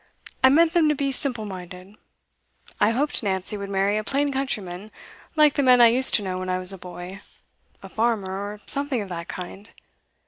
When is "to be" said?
0.89-1.11